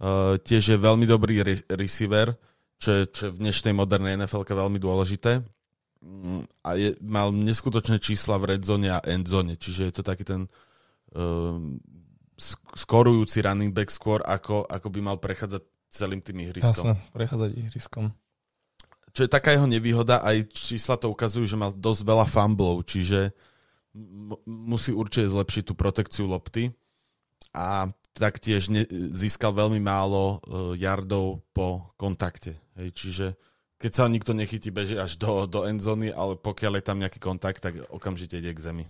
[0.00, 2.34] Uh, tiež je veľmi dobrý re- receiver,
[2.82, 5.44] čo je, čo je v dnešnej modernej NFL veľmi dôležité.
[6.00, 10.02] Um, a je, mal neskutočné čísla v red zone a end zone, čiže je to
[10.02, 10.48] taký ten
[11.14, 11.60] uh,
[12.74, 16.96] skorujúci running back skôr, ako, ako by mal prechádzať celým tým ihriskom.
[16.96, 18.16] Jasne, prechádzať ihriskom
[19.10, 23.34] čo je taká jeho nevýhoda, aj čísla to ukazujú, že má dosť veľa fumblov, čiže
[24.46, 26.70] musí určite zlepšiť tú protekciu lopty
[27.50, 32.58] a taktiež ne- získal veľmi málo uh, yardov po kontakte.
[32.78, 33.26] Hej, čiže
[33.80, 37.64] keď sa nikto nechytí, beží až do, do endzony, ale pokiaľ je tam nejaký kontakt,
[37.64, 38.84] tak okamžite ide k zemi.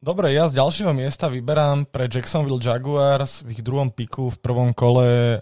[0.00, 4.72] Dobre, ja z ďalšieho miesta vyberám pre Jacksonville Jaguars v ich druhom piku v prvom
[4.72, 5.38] kole e,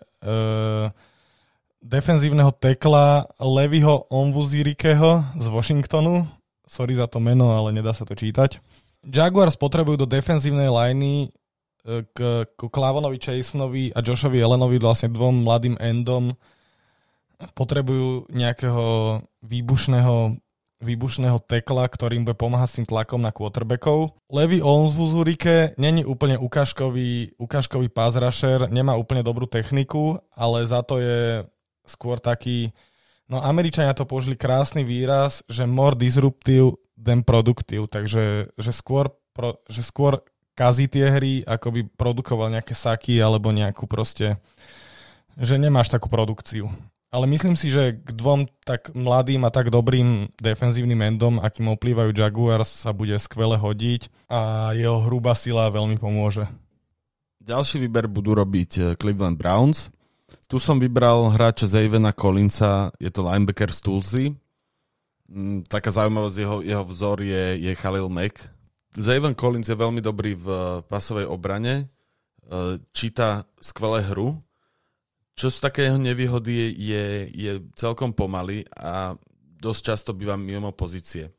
[1.79, 6.27] defenzívneho tekla Levyho Onvuzirikeho z Washingtonu.
[6.66, 8.59] Sorry za to meno, ale nedá sa to čítať.
[9.07, 11.31] Jaguars potrebujú do defenzívnej liney
[11.87, 16.35] e, k, k Klavonovi Chaseovi a Joshovi Elenovi, vlastne dvom mladým endom,
[17.55, 20.38] potrebujú nejakého výbušného
[20.79, 24.14] výbušného tekla, ktorým bude pomáhať s tým tlakom na quarterbackov.
[24.31, 28.14] Levy Owens v Zurike není úplne ukážkový, ukážkový pass
[28.70, 31.42] nemá úplne dobrú techniku, ale za to je
[31.83, 32.70] skôr taký,
[33.27, 39.59] no Američania to použili krásny výraz, že more disruptive than productive, takže že skôr, pro,
[39.66, 40.22] že skôr
[40.55, 44.38] kazí tie hry, ako by produkoval nejaké saky alebo nejakú proste,
[45.38, 46.70] že nemáš takú produkciu.
[47.09, 52.12] Ale myslím si, že k dvom tak mladým a tak dobrým defenzívnym endom, akým oplývajú
[52.12, 56.44] Jaguars, sa bude skvele hodiť a jeho hrubá sila veľmi pomôže.
[57.40, 59.88] Ďalší výber budú robiť eh, Cleveland Browns.
[60.53, 64.25] Tu som vybral hráča Zavena Collinsa, je to linebacker z Tulsi.
[65.33, 68.53] Mm, taká zaujímavosť, jeho, jeho vzor je, je Khalil Mack.
[68.97, 74.37] Zaven Collins je veľmi dobrý v eh, pasovej obrane, eh, číta skvelé hru,
[75.38, 79.14] čo z takého nevýhody je, je, celkom pomaly a
[79.62, 81.31] dosť často býva mimo pozície.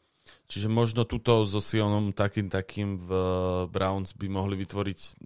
[0.48, 3.12] Čiže možno tuto so Sionom takým takým v
[3.68, 5.20] Browns by mohli vytvoriť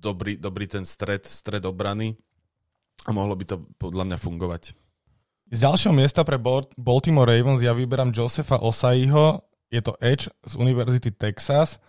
[0.00, 2.16] dobrý, dobrý ten stred, stred obrany
[3.04, 4.62] a mohlo by to podľa mňa fungovať.
[5.52, 6.40] Z ďalšieho miesta pre
[6.80, 11.76] Baltimore Ravens ja vyberám Josefa Osaiho, je to Edge z Univerzity Texas–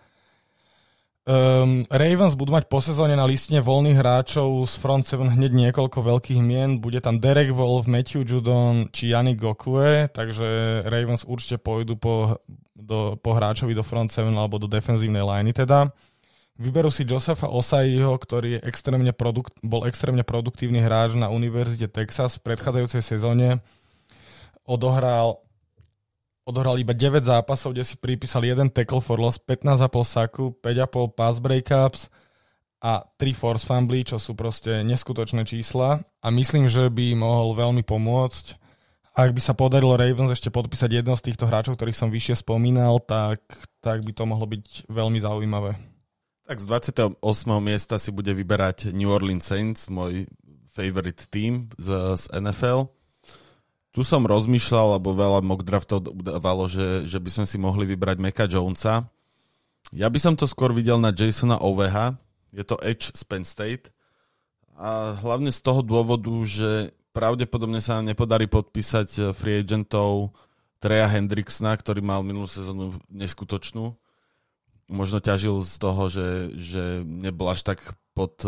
[1.24, 6.04] Um, Ravens budú mať po sezóne na listine voľných hráčov z front 7 hneď niekoľko
[6.04, 6.76] veľkých mien.
[6.84, 12.44] Bude tam Derek Wolf, Matthew Judon či Yannick Gokue, takže Ravens určite pôjdu po,
[12.76, 15.88] do, po hráčovi do front 7 alebo do defenzívnej liney teda.
[16.60, 22.36] Vyberú si Josefa Osaiho, ktorý je extrémne produkt, bol extrémne produktívny hráč na Univerzite Texas
[22.36, 23.64] v predchádzajúcej sezóne.
[24.68, 25.40] Odohral
[26.44, 31.40] odohral iba 9 zápasov, kde si pripísal jeden tackle for loss, 15,5 saku, 5,5 pass
[31.40, 32.12] breakups
[32.84, 37.80] a 3 force fumbly, čo sú proste neskutočné čísla a myslím, že by mohol veľmi
[37.80, 38.60] pomôcť.
[39.14, 42.98] Ak by sa podarilo Ravens ešte podpísať jedno z týchto hráčov, ktorých som vyššie spomínal,
[42.98, 43.40] tak,
[43.78, 45.78] tak by to mohlo byť veľmi zaujímavé.
[46.44, 47.22] Tak z 28.
[47.64, 50.28] miesta si bude vyberať New Orleans Saints, môj
[50.74, 52.90] favorite team z, z NFL.
[53.94, 58.18] Tu som rozmýšľal, lebo veľa mock draftov udávalo, že, že by sme si mohli vybrať
[58.18, 59.06] Meka Jonesa.
[59.94, 62.18] Ja by som to skôr videl na Jasona Oveha,
[62.50, 63.94] je to Edge z Penn State.
[64.74, 70.34] A hlavne z toho dôvodu, že pravdepodobne sa nepodarí podpísať eh, free agentov
[70.82, 73.94] Treja Hendricksna, ktorý mal minulú sezónu neskutočnú.
[74.90, 78.42] Možno ťažil z toho, že, že nebol až tak pod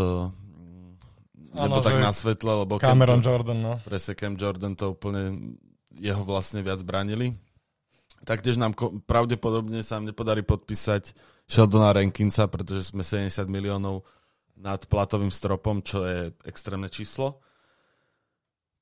[1.57, 3.75] eh, nebo tak na svetle, lebo Cameron Cam, Jordan, no.
[3.83, 5.57] Presne Cam Jordan to úplne
[5.97, 7.33] jeho vlastne viac bránili.
[8.23, 8.77] Taktiež nám
[9.09, 11.17] pravdepodobne sa nám nepodarí podpísať
[11.47, 14.03] Sheldona Rankinsa, pretože sme 70 miliónov
[14.57, 17.41] nad platovým stropom, čo je extrémne číslo.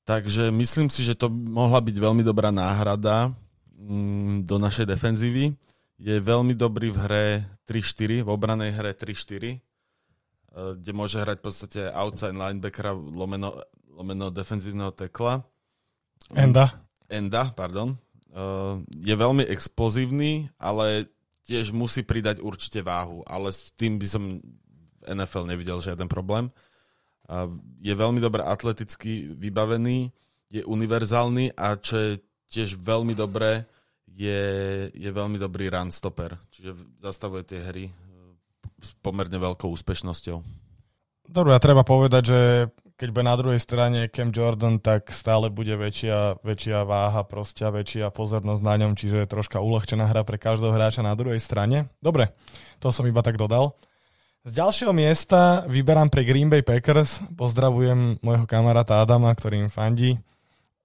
[0.05, 3.33] Takže myslím si, že to mohla byť veľmi dobrá náhrada
[3.73, 5.53] mm, do našej defenzívy.
[5.99, 7.25] Je veľmi dobrý v hre
[7.67, 9.74] 3-4, v obranej hre 3-4 Eh,
[10.55, 13.59] kde môže hrať v podstate outside linebackera lomeno,
[13.91, 15.43] lomeno defenzívneho tekla.
[16.31, 16.71] Enda.
[17.11, 17.99] Enda, pardon.
[18.35, 21.07] Uh, je veľmi explozívny, ale
[21.47, 26.51] tiež musí pridať určite váhu, ale s tým by som v NFL nevidel žiaden problém.
[27.27, 30.11] Uh, je veľmi dobre atleticky vybavený,
[30.51, 32.11] je univerzálny a čo je
[32.51, 33.63] tiež veľmi dobré,
[34.07, 34.43] je,
[34.91, 37.85] je veľmi dobrý run stopper, čiže zastavuje tie hry
[38.85, 40.37] s pomerne veľkou úspešnosťou.
[41.25, 42.39] Dobre, a treba povedať, že
[42.95, 48.13] keď bude na druhej strane Cam Jordan, tak stále bude väčšia, väčšia váha proste väčšia
[48.13, 51.91] pozornosť na ňom, čiže je troška uľahčená hra pre každého hráča na druhej strane.
[51.99, 52.31] Dobre,
[52.79, 53.75] to som iba tak dodal.
[54.45, 57.17] Z ďalšieho miesta vyberám pre Green Bay Packers.
[57.33, 60.21] Pozdravujem môjho kamaráta Adama, ktorý im fandí.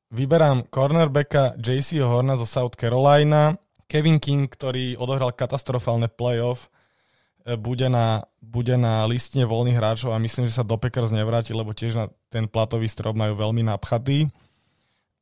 [0.08, 6.69] Vyberám cornerbacka JC Horna zo South Carolina, Kevin King, ktorý odohral katastrofálne playoff
[7.56, 11.74] bude na, bude na listine voľných hráčov a myslím, že sa do Packers nevráti, lebo
[11.74, 14.30] tiež na ten platový strop majú veľmi napchatý.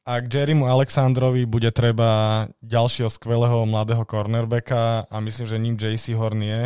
[0.08, 6.16] A k Jerrymu Alexandrovi bude treba ďalšieho skvelého mladého cornerbacka a myslím, že ním JC
[6.16, 6.62] Horn je.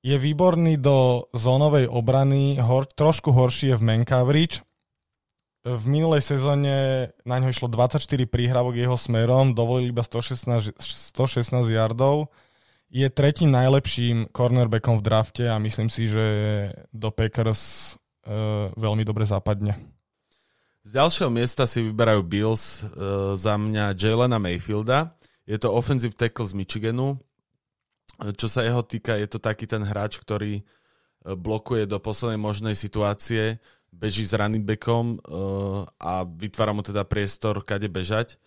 [0.00, 4.64] Je výborný do zónovej obrany, hor, trošku horší je v man coverage.
[5.68, 12.32] V minulej sezóne na ňo išlo 24 príhravok jeho smerom, dovolili iba 116, 116 yardov
[12.88, 16.26] je tretím najlepším cornerbackom v drafte a myslím si, že
[16.88, 19.76] do Packers uh, veľmi dobre zapadne.
[20.88, 25.12] Z ďalšieho miesta si vyberajú Bills uh, za mňa Jalena Mayfielda.
[25.44, 27.20] Je to offensive tackle z Michiganu.
[28.18, 30.66] Čo sa jeho týka, je to taký ten hráč, ktorý
[31.22, 33.62] blokuje do poslednej možnej situácie,
[33.94, 38.40] beží s running backom uh, a vytvára mu teda priestor, kade bežať,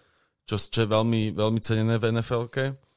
[0.50, 2.91] čo, čo je veľmi, veľmi cenené v NFL-ke.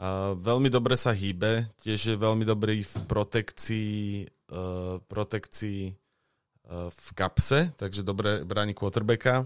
[0.00, 7.08] Uh, veľmi dobre sa hýbe, tiež je veľmi dobrý v protekcii, uh, protekcii uh, v
[7.12, 9.44] kapse, takže dobre bráni quarterbacka.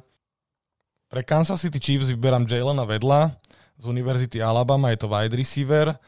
[1.11, 3.35] Pre Kansas City Chiefs vyberám Jalena vedla
[3.83, 5.99] z Univerzity Alabama, je to wide receiver.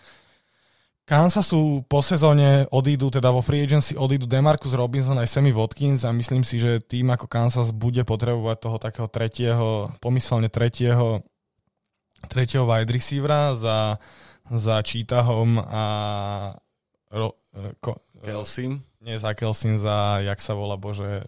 [1.07, 6.15] Kansasu po sezóne odídu, teda vo free agency odídu Demarcus Robinson aj Sammy Watkins a
[6.15, 11.27] myslím si, že tým ako Kansas bude potrebovať toho takého tretieho, pomyselne tretieho,
[12.31, 13.99] tretieho wide receivera za
[14.51, 15.85] za Cheetahom a
[17.11, 18.83] ro, e, ko, Kelsin.
[19.03, 21.27] Nie za Kelsin, za, jak sa volá, bože...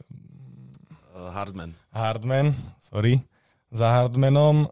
[1.15, 1.75] Uh, Hardman.
[1.95, 3.23] Hardman, sorry.
[3.71, 4.67] Za Hardmanom.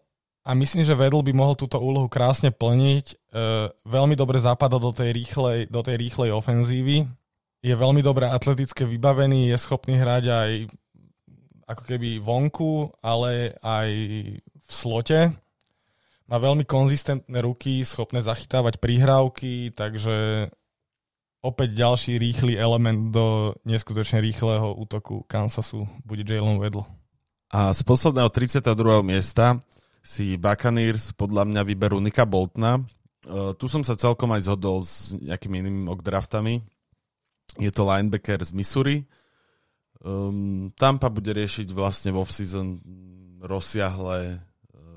[0.46, 3.06] A myslím, že Vedl by mohol túto úlohu krásne plniť.
[3.34, 7.06] Uh, veľmi dobre zapadá do tej rýchlej, do tej rýchlej ofenzívy.
[7.66, 10.50] Je veľmi dobre atleticky vybavený, je schopný hrať aj
[11.66, 13.90] ako keby vonku, ale aj
[14.38, 15.34] v slote
[16.26, 20.48] má veľmi konzistentné ruky, schopné zachytávať prihrávky, takže
[21.42, 26.82] opäť ďalší rýchly element do neskutočne rýchleho útoku Kansasu bude Jalen Wedl.
[27.54, 28.66] A z posledného 32.
[29.06, 29.62] miesta
[30.02, 32.82] si Buccaneers podľa mňa vyberú Nika Boltna.
[33.26, 36.62] Uh, tu som sa celkom aj zhodol s nejakými inými mock draftami.
[37.58, 39.06] Je to linebacker z Missouri.
[40.02, 42.82] Um, Tampa bude riešiť vlastne v off-season
[43.42, 44.45] rozsiahle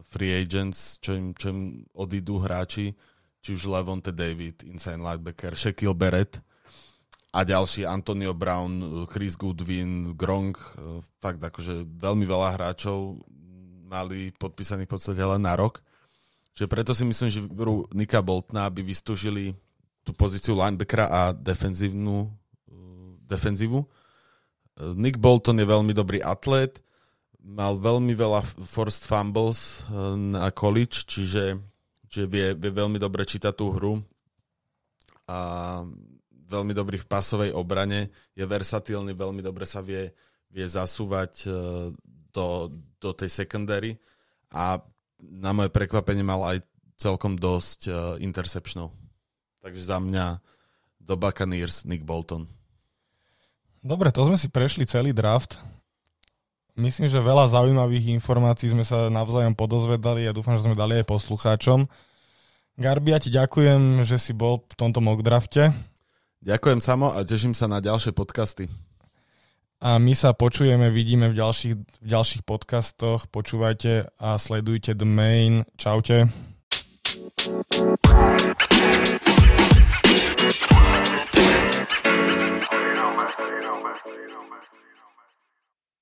[0.10, 2.97] free agents, čo im, čo im odídu hráči,
[3.39, 6.41] či už Levonte David, inside linebacker, Shaquille Barrett
[7.30, 10.57] a ďalší Antonio Brown, Chris Goodwin, Gronk,
[11.22, 13.22] fakt akože veľmi veľa hráčov
[13.86, 15.86] mali podpísaných v podstate len na rok.
[16.57, 19.53] Čiže preto si myslím, že vyberú Nika Boltna, aby vystúžili
[20.01, 22.34] tú pozíciu linebackera a defenzívnu
[23.30, 23.86] defenzívu.
[24.97, 26.82] Nick Bolton je veľmi dobrý atlet,
[27.50, 31.58] mal veľmi veľa forced fumbles eh, na college, čiže,
[32.06, 33.97] čiže vie, vie veľmi dobre čítať tú hru
[35.30, 35.38] a
[36.50, 40.10] veľmi dobrý v pasovej obrane, je versatílny, veľmi dobre sa vie,
[40.50, 41.54] vie zasúvať eh,
[42.30, 42.47] do,
[43.02, 43.97] do tej secondary
[44.54, 44.78] a
[45.20, 46.64] na moje prekvapenie mal aj
[47.00, 48.91] celkom dosť uh, interceptionov.
[49.64, 50.39] Takže za mňa
[51.00, 52.47] do Buccaneers Nick Bolton.
[53.80, 55.60] Dobre, to sme si prešli celý draft
[56.80, 60.97] myslím, že veľa zaujímavých informácií sme sa navzájom podozvedali a ja dúfam, že sme dali
[60.97, 61.86] aj poslucháčom.
[62.80, 65.75] Garbi, ja ti ďakujem, že si bol v tomto mockdrafte.
[66.39, 68.71] Ďakujem samo a teším sa na ďalšie podcasty.
[69.80, 73.27] A my sa počujeme, vidíme v ďalších, v ďalších podcastoch.
[73.32, 75.67] Počúvajte a sledujte The Main.
[75.75, 76.27] Čaute.
[76.27, 76.55] You
[82.95, 83.27] know, man.
[83.39, 83.95] You know, man.
[84.03, 84.59] You know, man.